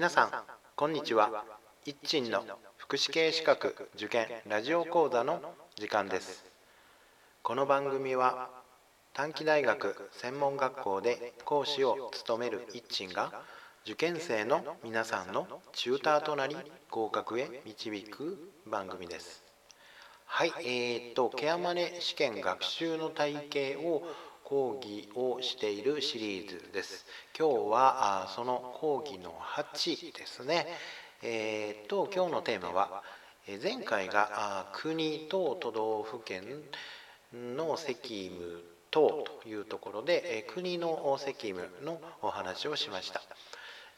[0.00, 0.30] 皆さん
[0.76, 1.44] こんにちは。
[1.84, 2.42] 一鎮の
[2.78, 5.42] 福祉系資格受験ラジオ講座の
[5.76, 6.46] 時間です。
[7.42, 8.48] この番組は
[9.12, 13.42] 短期大学専門学校で講師を務める一鎮が
[13.84, 16.56] 受験生の皆さんのチューターとなり
[16.90, 19.44] 合格へ導く番組です。
[20.24, 24.02] はいえー、っとケアマネ試験学習の体系を
[24.50, 27.06] 講義をしているシリーズです。
[27.38, 30.66] 今日はその講義の8ですね。
[31.22, 33.04] えー、っと今日のテーマは
[33.62, 36.42] 前回が国と都道府県
[37.32, 43.22] の責務等というところで国の責務のお話をしました。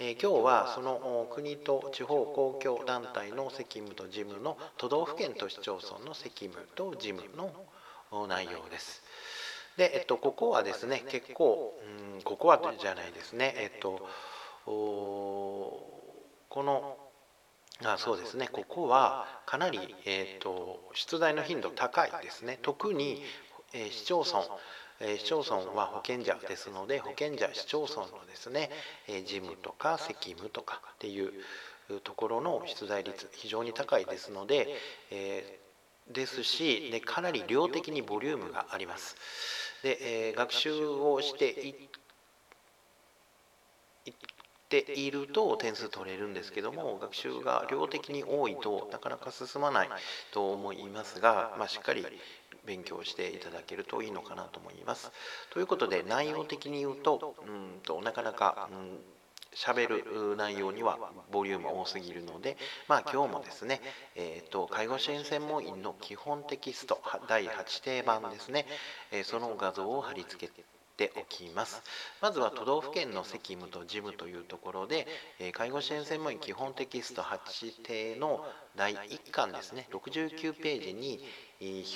[0.00, 9.04] 今日はその国と地方公共団体の責務と事務の都道府県と市町村の責務と事務の内容です。
[9.76, 11.74] で、えっと、ここはですね結構、
[12.14, 13.54] うん、ここはじゃないですね。
[13.56, 14.08] えっと
[14.66, 16.96] この
[17.82, 18.48] あそうですね。
[18.52, 22.58] ここはかなり、えーと、出題の頻度高いですね。
[22.60, 23.22] 特に、
[23.72, 24.44] えー、市町村
[25.00, 28.70] え市町村は保険者ですので保険者市町村のですね、
[29.08, 31.32] え事務とか責務とかっていう
[32.04, 34.68] ところの出題率非常に高いですので、
[35.10, 35.69] えー、
[36.12, 39.16] ですしでかなり量的にボリュームがあります。
[39.82, 41.74] で、えー、学習をしていっ
[44.68, 49.88] ていると点数取れるんですけども学習が量的に多いとなかなか進まない
[50.32, 52.06] と思いますが、まあ、しっかり
[52.66, 55.10] 勉強していただけるといいのかなと思います。
[55.50, 59.00] ということで内容的に言うとうんとなかなか、うん
[59.54, 60.98] 喋る内容には
[61.32, 62.56] ボリューム多すぎるので、
[62.88, 63.80] まあ、今日もですね、
[64.14, 68.66] えーと、介護支援専門員の基本テキスト第8定版ですね、
[69.10, 70.52] えー、その画像を貼り付け
[71.00, 71.82] ておきます。
[72.20, 75.06] まずは都道府県の責務と事務というところで、
[75.38, 78.44] え介護支援専門員基本テキスト8定の
[78.76, 81.24] 第1巻ですね69ページに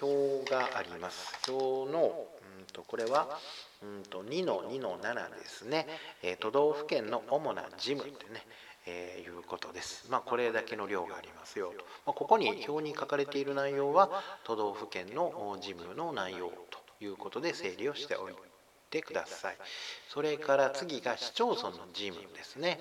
[0.00, 1.50] 表があります。
[1.50, 2.26] 表の
[2.72, 3.38] とこれは
[3.82, 5.86] うんと2の2の7ですね、
[6.22, 8.46] え都道府県の主な事務ってね、
[8.86, 10.06] えー、いうことです。
[10.10, 11.84] まあ、これだけの量がありますよと。
[12.06, 14.10] まあ、ここに表に書かれている内容は
[14.44, 16.52] 都道府県の事務の内容
[16.98, 18.32] ということで整理をしておい
[18.92, 19.56] てください。
[20.10, 22.78] それから次が市町村の事務ですね。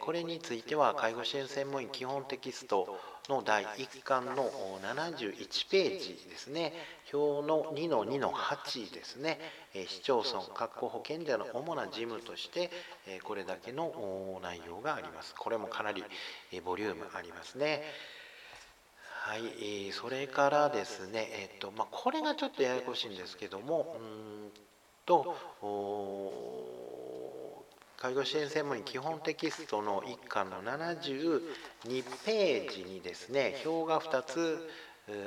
[0.00, 2.98] これについては介護支援専門員基本テキスト
[3.28, 4.50] の第1巻の
[4.82, 6.72] 71ページですね。
[7.12, 9.38] 表の2の2の8ですね。
[9.86, 12.70] 市町村、確保保険者の主な事務として
[13.22, 15.34] これだけの内容があります。
[15.38, 16.02] これもかなり
[16.64, 17.84] ボリュームありますね。
[19.26, 24.52] はい、それからですね、えっとまあ、これがちょっとややこしいんですけども、うん
[25.06, 25.36] と
[27.96, 31.40] 介護支援専門員基本テキストの1巻の72
[32.24, 34.68] ページにですね表が2つ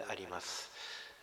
[0.10, 0.72] あります。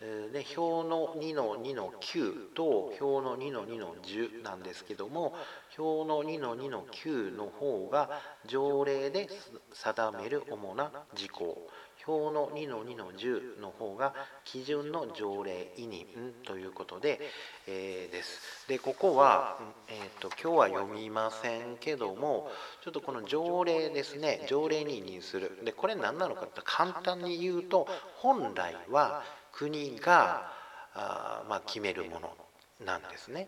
[0.01, 5.33] で表の2の2の9と表の2の2の10なんですけども
[5.77, 8.09] 表の2の2の9の方が
[8.45, 9.29] 条例で
[9.71, 11.65] 定める主な事項
[12.07, 16.05] 表の2の2の10の方が基準の条例委任
[16.45, 17.19] ということで、
[17.67, 18.67] えー、です。
[18.67, 19.57] で、ここは、
[19.87, 22.51] えーと、今日は読みませんけども、
[22.83, 25.59] ちょっとこの条例ですね、条例に委任する。
[25.63, 30.51] で、これ何なのかって簡単に言うと、本来は国が
[30.93, 32.35] あ、まあ、決めるもの
[32.85, 33.47] なんですね。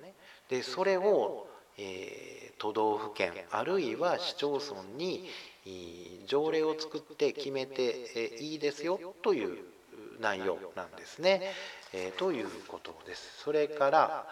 [0.50, 1.48] で、それを
[1.78, 5.30] えー、都道府県あるいは市町村に
[6.26, 9.58] 条例を作って決めていいですよという
[10.20, 11.42] 内容なんですね。
[11.94, 13.42] え、ということです。
[13.44, 14.28] それから、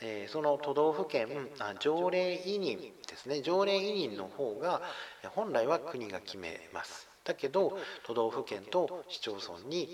[0.00, 4.82] え、その都道府県あ条例委任ですね条例委任の方が
[5.30, 7.10] 本来は国が決めます。
[7.24, 7.72] だけど
[8.02, 9.88] 都道府県と市町村に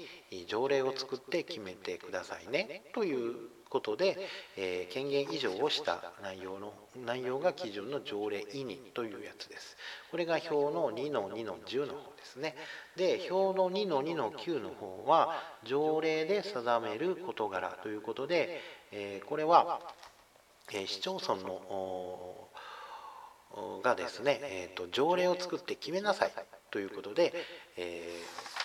[0.46, 4.16] 条例を作って決めてくださいねということで、
[4.56, 6.72] えー、権限以上をした内容の
[7.04, 9.76] 内容が基準の条例委任というやつです。
[10.10, 12.56] これが表の2の2の10の方ですね。
[12.96, 15.34] で、表の2の2の9の方は
[15.64, 18.60] 条例で定める事柄ということで、
[18.92, 19.80] えー、これは、
[20.72, 22.48] えー、市町村の
[23.82, 26.32] がですね、えーと、条例を作って決めなさい
[26.70, 27.32] ということで、
[27.76, 28.55] えー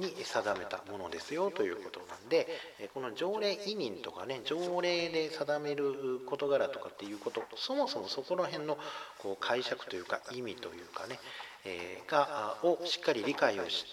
[0.00, 2.46] に定めたものですよということなんで
[2.94, 8.78] この条例委任とかね条例で定める事柄とかっていうことそもそもそこら辺の
[9.18, 11.18] こう解釈というか意味というかね、
[11.64, 13.84] えー、がをしっかり理解をし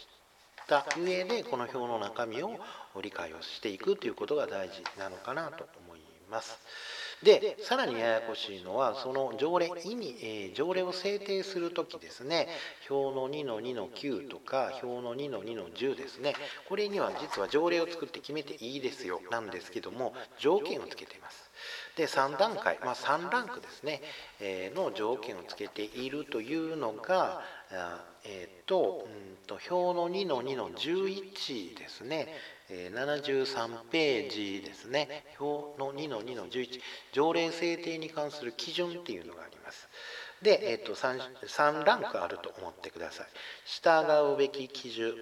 [0.68, 2.52] た上でこの表の中身を
[3.02, 6.58] 理解をしていくということが大事なのかなと思います。
[7.24, 12.48] でさらにややこしいのはその条例意味、えー、条例を制定する時ですね。
[12.90, 16.34] 表の2の2の9とか表の2の2の10ですね。
[16.68, 21.52] これには実は条例を作って決めていいですよなんですけども条件をつけています。
[21.96, 24.02] で3段階、まあ、3ランクですね、
[24.42, 27.42] えー、の条件をつけているというのが
[28.26, 32.28] えっ、と,、うんと表の2の2の11ですね。
[32.70, 35.26] 73ページですね。
[35.40, 36.80] 表の2の2の11
[37.12, 39.88] 条例制定に関する基準っていうのがあります。
[40.42, 43.28] で、えっと3、3, ランクあると思ってください。
[43.66, 45.16] 従うべき基準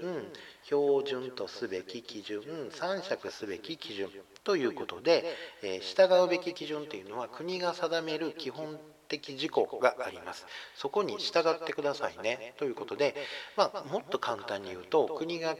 [0.64, 2.42] 標準とすべき基準
[2.72, 4.10] 参酌すべき基準
[4.44, 5.24] ということで、
[5.62, 10.46] え、従うべき基準というのは国が定める基本的事項があります。
[10.76, 12.54] そこに従ってくださいね。
[12.58, 13.16] ということで、
[13.58, 15.56] まあ、もっと簡単に言うと国が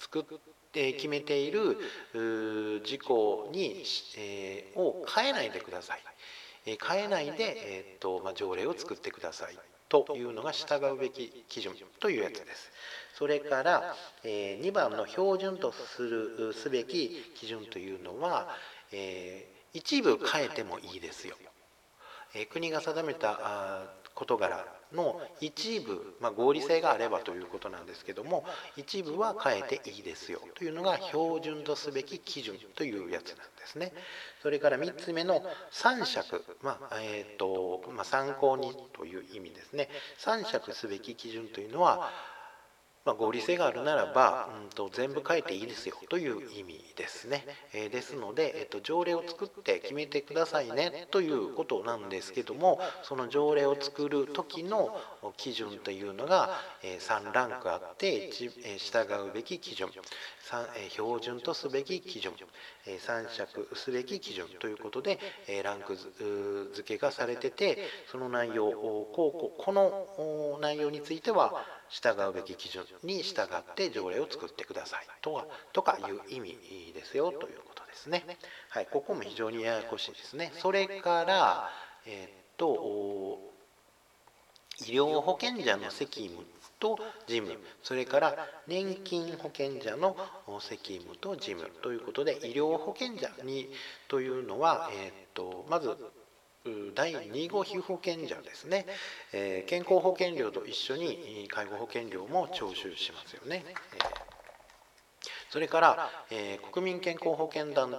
[0.00, 0.24] 作っ
[0.72, 1.78] て決めている
[2.84, 3.82] 事項に、
[4.18, 6.00] えー、を変えないでください、
[6.64, 9.58] 変えないで、えーとまあ、条例を作ってください
[9.88, 12.70] というのが従うべき基準というやつです。
[13.14, 18.48] それから、えー、2番の標準とするすべき基準というのは、
[18.92, 21.36] えー、一部変えてもいいですよ。
[22.50, 24.64] 国が定めた事柄
[24.94, 28.44] の一部、まあ、合理性があればということなんですけども
[28.76, 33.92] 一部は変えていいですよというのが標準とすべき基準というやつなんですね。
[34.42, 42.10] それから3つ目の三尺、まあえーとまあ、参考にという意味ですね三尺すべき基準というのは
[43.06, 47.44] まあ、合理性があるならば、うんと、全部書いていいですよという意味ですね。
[47.72, 54.96] えー、ですので、えーと、条例を作って決めてくださいねということなんですけどもその条例を作る時の
[55.36, 56.50] 基準というのが、
[56.82, 59.88] えー、3ランクあって、えー、従うべき基準
[60.76, 62.32] え、標準とすべき基準、
[62.86, 65.18] えー、参酌すべき基準ということで、
[65.48, 67.78] え、ランク付けがされてて
[68.10, 76.58] その内容こうこの内容については従うべき基準に従って条例を作ってくださいとはとかいう意味
[76.94, 78.24] ですよということですね。
[78.70, 80.52] はい、ここも非常にややこしいですね。
[80.56, 81.70] それから、
[82.06, 83.56] えー、っと
[84.80, 86.44] 医療保険者の責務
[86.78, 88.36] と事務それから
[88.66, 90.16] 年金保険者の
[90.60, 93.68] 責務と事務ということで医療保険者に
[94.08, 95.96] というのは、えー、っとまず
[96.94, 98.86] 第2号被保険者ですね、
[99.32, 103.74] えー、健康保険料と一緒に介護保険料も徴収しますよね、えー、
[105.50, 107.90] それから、えー、国民健康保険団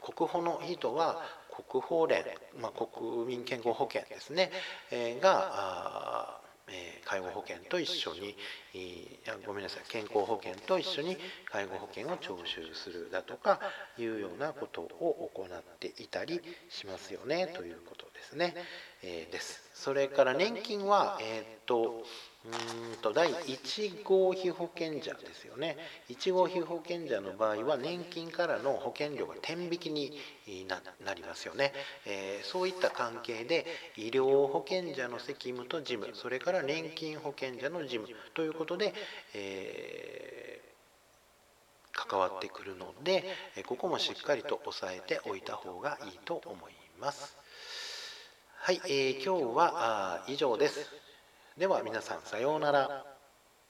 [0.00, 1.22] 国保の人は
[1.70, 2.24] 国保連、
[2.60, 4.50] まあ、国民健康保険ですね、
[4.90, 6.15] えー、がえ
[7.06, 8.34] 介護保険と一緒に
[9.46, 11.16] ごめんなさい健康保険と一緒に
[11.50, 13.60] 介護保険を徴収するだとか
[13.96, 18.15] いうようなことを行っていたりしますよねということで。
[18.16, 18.54] ですね。
[19.02, 19.62] えー、です。
[19.74, 22.02] それから年金は、えー、と
[22.46, 25.76] うんと第1号被保険者ですよね
[26.08, 30.12] 1号被保険者の場合は年金からの保険料が天引きに
[31.04, 31.72] なりますよね、
[32.06, 33.66] えー、そういった関係で
[33.96, 38.94] 医療保険者の責務と事務それから年金保険者の事務ということで、
[39.34, 43.24] えー、関わってくるので
[43.66, 47.36] ここもしっかりと押さえておいた方がいいと思います
[48.66, 50.90] はい、えー、今日は以上です
[51.56, 53.15] では皆さんさようなら。